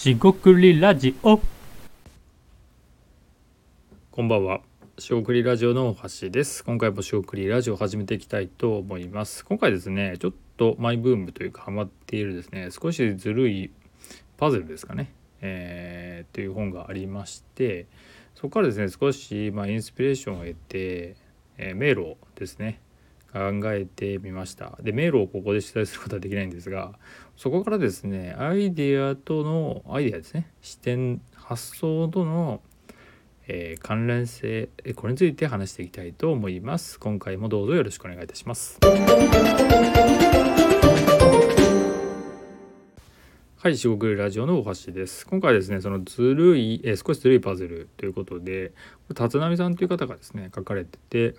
[0.00, 1.38] しごくりラジオ
[4.10, 4.62] こんばんは。
[4.98, 6.64] しごくりラジオの大橋です。
[6.64, 9.44] 今回もしごくりラジオを始めていきたいと思います。
[9.44, 13.70] 今回ですね、ちょっとマイブームというかハマっているですね、少しずるい
[14.38, 15.12] パズルですかね、
[15.42, 17.86] えー、という本がありまして、
[18.34, 21.16] そこからですね、少しまあインスピレーションを得て、
[21.58, 22.80] えー迷路ですね、
[23.32, 24.78] 考えてみました。
[24.82, 26.98] で、迷路をここで取材することはできないんですが、
[27.36, 32.60] そこからですね、アイデアとの、アイデアですね、視点、発想との
[33.52, 37.00] えー関連性えこれについて話していきたいと思います。
[37.00, 38.78] 今回もどうぞよろしくお願いいたします。
[43.56, 45.26] はい四国ラジオの大橋です。
[45.26, 48.68] 今回はですねそのずるい、えー少しずるいパズルということで
[49.08, 51.34] これ立浪さんという方がですね書かれてて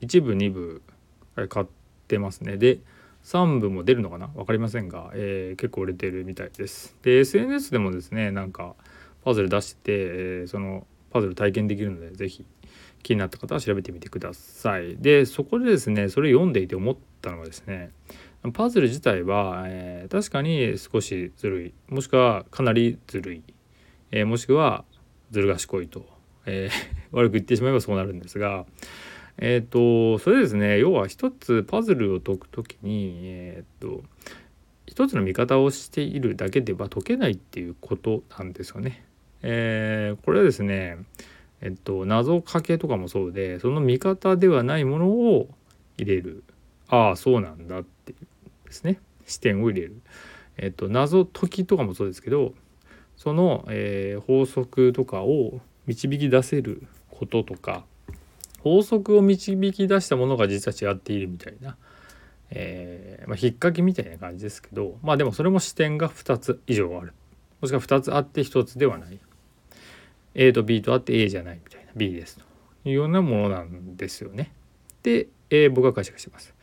[0.00, 0.82] 1部2部
[1.48, 1.66] 買っ
[2.08, 2.56] てますね。
[2.56, 2.80] で
[3.24, 4.28] 3部も出るのかな？
[4.28, 6.96] 分かりませんが、えー結構売れてるみたいです。
[7.02, 8.74] で SNS でもですねなんか
[9.24, 12.46] パズル出してて、えーそのパズル体験できるのでぜひ
[13.02, 14.96] 気になった方は調べてみてください。
[14.96, 17.90] でそこでですねそれ読んでいて思ったのはですね
[18.54, 21.74] パズル自体は、えー確かに少しずるい。
[21.88, 23.42] もしくはかなりずるい、
[24.12, 24.84] えーもしくは
[25.30, 26.06] ずる賢いと、
[26.46, 26.72] えー
[27.12, 28.64] 悪く言ってしまえばそうなるんですが
[29.40, 34.02] えっ、とそれですね要は一つパズルを解くときにえっ、と
[34.86, 39.04] 一つの見方をしているだけでは解けないっていうことなんですよね。
[39.42, 40.98] えーこれはですね
[41.62, 45.48] えっと謎かけとかもそうでその見方ではないものを
[45.96, 46.44] 入れる
[46.88, 48.26] ああそうなんだっていう
[48.66, 50.00] ですね視点を入れる。
[50.58, 52.52] えっと謎解きとかもそうですけど
[53.16, 57.84] その、えー法則とかを導き出せることとか
[58.62, 61.76] 法則を導き出したものが実は違っているみたいな、
[62.50, 67.14] えーまあ、引っ掛けみたいな感じですけどまあでもそれも視点が2つ以上ある
[67.60, 69.18] もしくは2つあって1つではない
[70.34, 72.44] A と B とあって A じゃないみたいな B ですと
[72.88, 74.52] いうようなものなんですよね。
[75.02, 76.54] で、えー僕は解釈してます。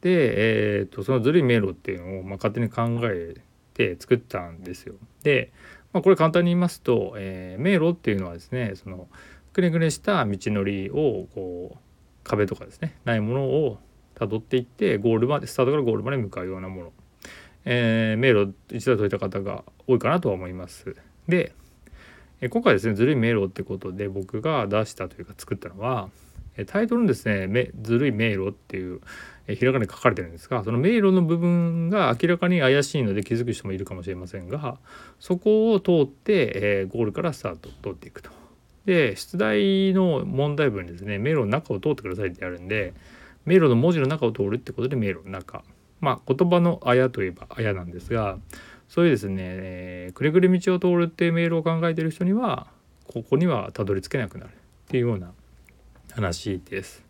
[0.00, 3.34] で、えー、とそのずるい迷路っていうのを、まあ、勝手に考え
[3.74, 4.94] て作ったんですよ。
[5.22, 5.52] で、
[5.92, 9.08] まあ、これ簡単に言いますと、えー迷路っていうのはですねその
[9.58, 11.78] くねくねした道のりをこう
[12.22, 13.78] 壁とかですねないものを
[14.14, 16.92] たどっていってゴールまでスタートからゴールまで向かうようなもの、
[17.64, 20.94] えー迷路一度解いた方が多いかなとは思います。
[21.26, 21.52] で
[22.40, 26.08] え今回ですねずるい迷路ってことで僕が出したというか作ったのは
[26.66, 29.00] タイトルにですねめずるい迷路っていう
[29.48, 34.78] えひらがなで書かれてるんですがその迷路の部分が明らかに怪しいので気づく人もいるかもしれませんが
[35.18, 38.47] そこを通って、えゴールからスタート通っていくと。
[38.84, 42.94] で出題の問題文にですね迷路の中を通ってくださいってあるんで
[43.44, 45.62] 迷路の文字の中を通るってことで迷路の中
[46.00, 48.38] まあ言葉のあやといえばあやなんですが
[48.88, 52.68] そういうですね、えーくれぐれ道を通るっていうメールを考えてる人には
[53.06, 54.52] ここにはたどり着けなくなるっ
[54.88, 55.32] ていうような
[56.12, 57.04] 話です。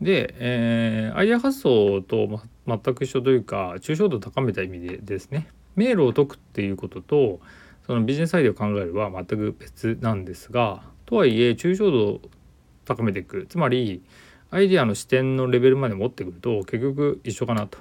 [0.00, 7.40] で、えーアイデア発想とま全く一緒というか抽象度を高めた意味でですね迷路を解くっていうことと
[7.86, 12.20] そのビジネスアイデアを考えるは全く別なんですがとはいえ抽象度を
[12.86, 14.02] 高めていくつまり
[14.50, 17.76] アイデアの視点のレベルまで持ってくると結局一緒かなと、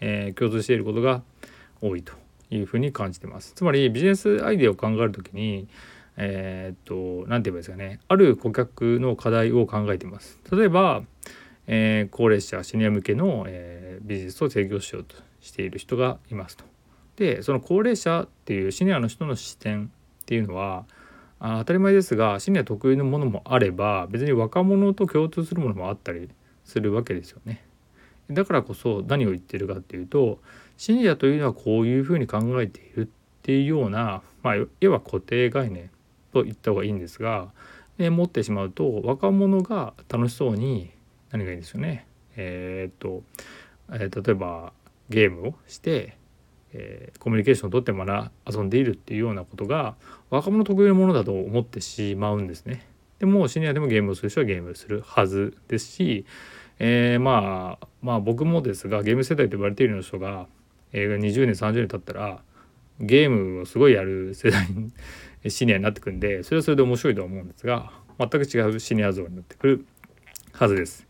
[0.00, 1.22] えー共通していることが
[1.80, 2.12] 多いと
[2.48, 3.54] いうふうに感じてます。
[3.56, 5.66] つまりビジネスアイデアを考えるときに
[6.16, 10.38] えーっと何て言えばいいですかねある顧客の課題を考えてます。
[10.52, 11.02] 例えば、
[11.66, 16.64] えー高齢者シニア向けの、えービジネスを提供しようとしている人がいますと。
[17.16, 19.86] でその高齢者っていうシニアの人の視点
[20.22, 20.84] っていうのは
[21.38, 26.30] あ当たり前ですがシニア特有のものもあれば別に若者と共通するものもあったり
[26.64, 27.64] するわけですよね。
[28.30, 30.40] だからこそ何を言ってるかっていうと
[30.76, 33.08] シニアというのはこういうふうに考えているっ
[33.42, 35.90] ていうような、まあ、要は固定概念
[36.32, 37.52] と言った方がいいんですが、
[37.98, 40.90] え持ってしまうと若者が楽しそうに
[41.30, 42.06] 何がいいんですよね。
[42.36, 43.22] えーっと、
[43.90, 44.72] えー例えば
[45.08, 46.16] ゲームをして、
[46.78, 49.96] えーコミュニケーションをとってまだ遊んでいるっていうようなことが
[50.30, 52.86] 若者特有のものだと思ってしまうんですね。
[53.18, 56.26] でもシニアでもゲームをする人はゲームをするはずですし、
[56.78, 60.46] えーまあまあ僕もですがゲーム世代と呼ばれているような人が、
[60.92, 62.40] えー20年30年経ったら
[63.00, 64.92] ゲームをすごいやる世代に
[65.50, 69.86] シニアになってくんでそれはそれで面白いとは思うんですが全く違うシニア像になってくる
[70.52, 71.05] はずです。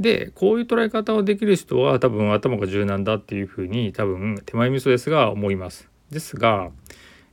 [0.00, 5.88] でこういう捉え方をできる人は多分頭が柔軟だっていうふうに多分手前味噌ですが思います。
[6.10, 6.70] ですが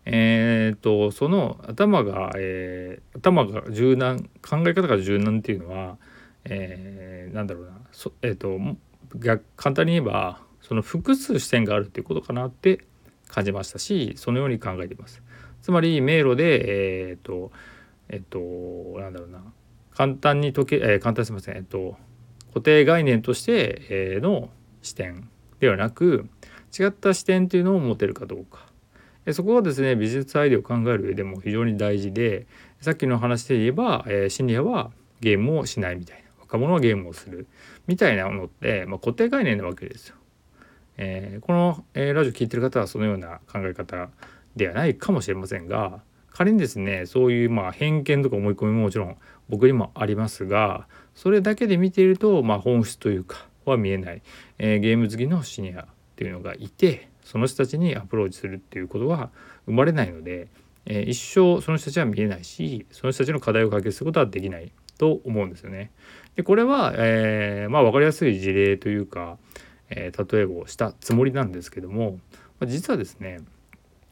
[0.09, 5.97] えー、とその頭が、えー頭が柔軟考え方が柔軟っていうのは、
[6.45, 8.57] えーなんだろうなそえっ、と
[9.57, 12.85] 簡単に言えばその複数視点があるっていうことかなって
[13.27, 15.21] 感じましたしそのように考えています。
[15.61, 17.51] つまり迷路でえっ、と
[18.07, 18.39] えっ、と
[18.99, 19.41] なんだろうな
[19.93, 21.97] 簡単に解け、えー、簡単すみませんえっ、と
[22.49, 24.49] 固定概念として、えの
[24.81, 25.29] 視点
[25.59, 26.27] ではなく
[26.77, 28.65] 違った視点というのを持てるかどうか。
[29.33, 32.47] そこはですね美術アイデアを考える上でも非常に大事で
[32.79, 36.23] さっきの話で言えば、え、シニアはゲームをしないみたいな。
[36.41, 37.47] 若者はゲームをする。
[37.87, 40.15] みたいなものって、まあ、固定概念なわけですよ。
[40.97, 44.09] えー、この、えー、ラジオ聴いてる方はそのような考え方
[44.55, 46.01] ではないかもしれませんが
[46.37, 49.17] 仮にですねそういうまあ偏見とか思い込みももちろん
[49.49, 54.21] 僕にもありますがそれだけで見ていると、まあ、本質というかは見えない、
[54.59, 55.85] えー、ゲーム好きのシニアっ
[56.15, 59.31] ていうのがいてその人たちにアプローチするっていうことは
[59.65, 60.47] 生まれないので、
[60.85, 65.89] えー、一生その人たちは見えないしその人たちの課題を解決することはできないと思うんですよね。
[66.35, 69.39] でこれは、えー、まあ分かりやすい事例というか、
[69.89, 72.19] え、例えをしたつもりなんですけども
[72.63, 73.39] 実はですね、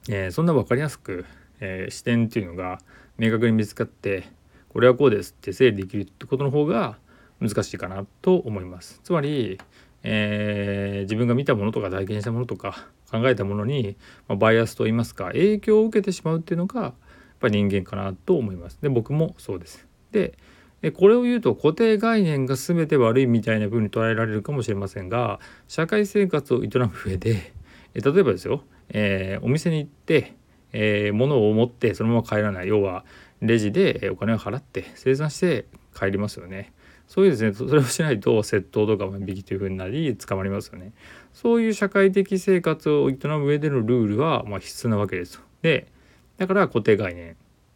[0.10, 1.26] え、そんな分かりやすく、
[1.60, 2.80] えー、視点っていうのが
[3.18, 4.28] 明確に見つかって
[4.70, 6.98] これはこうですって整理できるってことの方が
[7.40, 9.00] 難しいかなと思います。
[9.04, 9.58] つまり、
[10.04, 13.96] えー、自分が見たものとか体験したものとか考えたものに、
[14.28, 16.94] まあ、バイアスといいますか影響を受けてしまうっていうのがやっ
[17.40, 18.80] ぱり人間かなと思います。
[18.82, 19.88] で僕もそうです。
[20.12, 20.38] で
[20.94, 27.54] これを言うと固定概念が全て悪いみたいな風に捉えられるかもしれませんが社会生活を営む上で
[27.96, 30.36] 例えばですよ、えー、お店に行って、
[30.74, 33.06] えー、物を持ってそのまま帰らない要は
[33.42, 35.66] レジでお金を払って生産して
[35.98, 36.74] 帰りますよね。
[37.08, 40.94] そういうですねそれをしないと窃盗とか万引きというふうになり捕まりますよね。
[41.34, 45.42] そういう社会的生活を営む上でのルールはま必須なわけです。
[45.62, 45.88] で
[46.38, 47.36] だから固定概念っ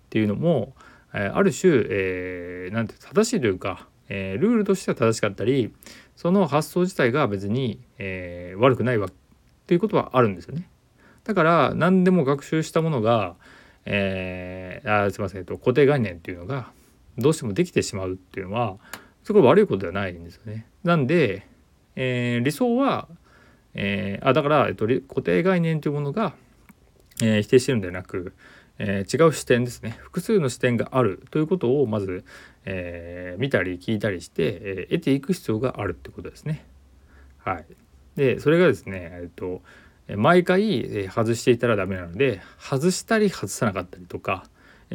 [0.09, 0.73] ていうのも、
[1.13, 5.73] えある種、えー、なんて正しいというか、えー、ルールとしては正しかったり
[6.15, 9.11] その発想自体が別に、えー、悪くないわっ
[9.65, 10.67] ていうことはあるんですよね。
[11.29, 13.35] だから何でも学習したものが、
[13.85, 16.71] えー、あすいません、えっと、固定概念っていうのが
[17.19, 18.77] どうしてもできてしまうっていうのは
[19.23, 20.65] そこ悪いことではないんですよね。
[20.83, 21.45] なんで、
[21.95, 23.07] えー、理想は
[23.75, 26.33] えー、あだから、えっと、固定概念というものが、
[27.21, 28.33] えー、否定してるんではなく、
[28.79, 32.23] え、違う視点ですね複数の視点があるということをまず、
[32.65, 36.65] え見たり聞いたりして、え得ていく必要があるってことですね。
[37.39, 37.65] はい、
[38.15, 39.61] でそれがですね、えっと、
[40.17, 44.45] 毎回外していたらダメなので外したり外さなかったりとか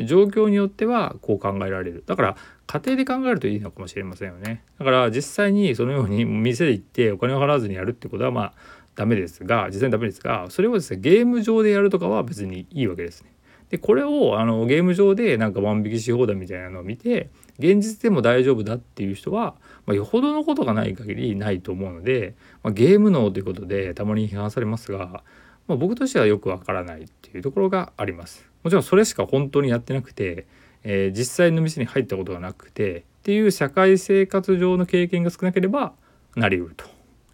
[0.06, 8.52] 状況によってはこう考えられるだから家庭で考えるといいのかもしれませんよねだから実際にそのように店で行ってお金を払わずにやるってことはまあ
[8.96, 13.33] ダメですが実際にダメですがそれをですねゲーム上でやるとかは別にいいわけですね。
[13.74, 25.24] でこれをあのゲーム上でなんか万引きし放題みたいなのを見て現実でも大丈夫だっていう人は、まあ、よほどのことがない限りないと思うので、まあ、ゲーム脳ということでたまに批判されますが、
[25.66, 28.48] まあ、僕としてはよくわからないっていうところがあります。
[28.62, 30.46] もちろんそれしか本当にやってなくて、
[30.84, 35.94] えー、実際の店に入ったことがなくてっていう社会生活上の経験が少なければ
[36.36, 36.76] なりうる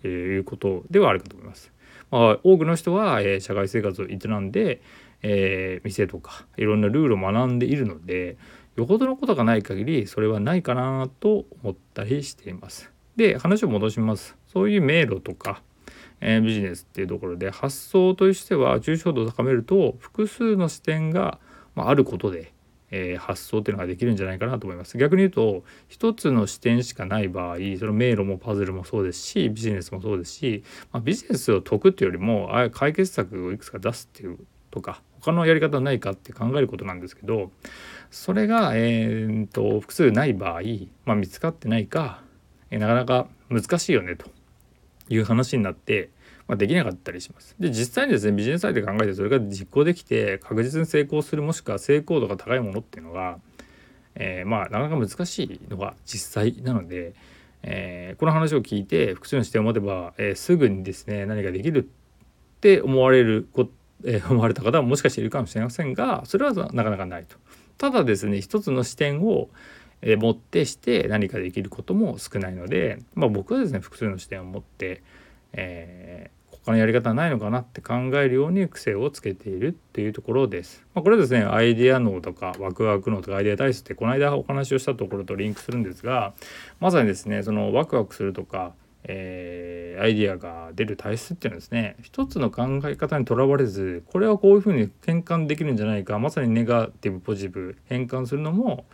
[0.01, 1.71] ということではあるかと思います。
[2.11, 4.81] まあ、多くの人は、えー、社会生活を営んで、
[5.23, 8.37] えー、店とかいろんなルールを学んでいるので
[8.77, 12.91] よほどのことがない限りそれはないかなと思ったりしています。
[13.17, 14.37] で話を戻します。
[14.47, 15.63] そういう迷路とか
[16.21, 21.39] えー、ビジネスっていうところで発想としては抽象度を高めると複数の視点が、
[21.75, 22.53] まあ、あることで、
[22.91, 24.99] えー、発想っていうのができるんじゃないかなと思います。
[24.99, 30.63] 逆に言うと一つの視点しかない場合その迷路もパズルもそうですしビジネスもそうですし、
[30.93, 34.39] まあ、ビジネスを解くっていうよりもあ解決策をいくつか出すっていう
[34.71, 37.51] とか他のやり方ないかって考えることなんですけど
[38.11, 40.63] それが、えーと、複数ない場合、
[41.05, 42.23] まあ、見つかってないか、
[42.71, 44.27] えー、なかなか難しいよねと
[45.09, 46.11] いう話になって、
[46.49, 47.55] まあ、できなかったりします。
[47.61, 53.39] で実際にですねビジネスサイトで考えてそれが実行できて確実に成功するもしくは成功度が高いものっていうのが、
[54.17, 57.15] えー、まあなかなか難しいのが実際なので、
[57.63, 63.69] えー、この話を聞いて複数の視点を持てば、えー、すぐにですね何かできるって思われるこ、
[64.05, 67.37] え、思われた方はもしかしているかもしれませんがそれはなかなかないと。
[67.79, 69.49] ただですね一つの視点を
[70.03, 75.03] え持ってして何かできることも少ないので、まあ、僕はですね複数の視点を持って、
[75.53, 80.85] えー、他のやり方はないのかなって考えるように癖をつけているっていうところです。
[80.95, 86.33] まあ、これはですねアイデア脳とかワクワク脳とかアイデア体質ってこの間お話をしたところとリンクするんですが
[86.81, 88.73] まさにですねそのワクワクするとか
[89.05, 98.85] えー、アイディアが出る体質っていうのはですね一つの考え方にとらわれずこれはこういうふうに転換できるんじゃないかまさにネガティブポジティブ変換するのも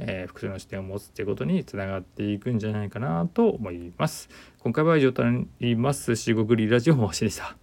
[0.00, 4.28] えー、複数の視点を持つっていうことにつながっていくんじゃないかなと思います。
[4.60, 6.16] 今回は以上となります。
[6.16, 7.56] 四国リラジオもしでした、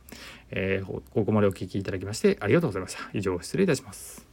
[0.52, 0.86] えー。
[0.86, 3.10] ここまでお聴きいただきましてありがとうございました。
[3.14, 4.27] 以上失礼いたします。